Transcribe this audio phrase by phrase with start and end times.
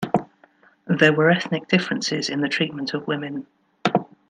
[0.87, 3.45] There were ethnic differences in the treatment of women.